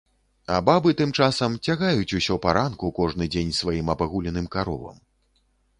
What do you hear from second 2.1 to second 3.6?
усё паранку кожны дзень